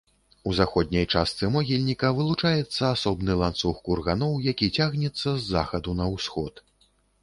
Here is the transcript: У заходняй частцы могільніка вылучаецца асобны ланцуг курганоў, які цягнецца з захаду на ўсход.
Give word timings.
У 0.51 0.53
заходняй 0.59 1.05
частцы 1.17 1.49
могільніка 1.57 2.11
вылучаецца 2.21 2.81
асобны 2.95 3.37
ланцуг 3.45 3.75
курганоў, 3.91 4.33
які 4.51 4.75
цягнецца 4.83 5.27
з 5.35 5.39
захаду 5.55 5.91
на 6.05 6.15
ўсход. 6.19 6.69